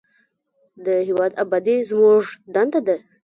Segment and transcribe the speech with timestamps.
[0.85, 2.95] د هیواد ابادي زموږ دنده ده